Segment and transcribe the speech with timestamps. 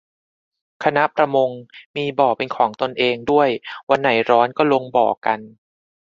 [0.83, 1.49] คณะประมง
[1.95, 3.49] มีบ่อเป็นของตนเองด้วย
[3.89, 5.39] วันไหนร้อนก็ลงบ่อกัน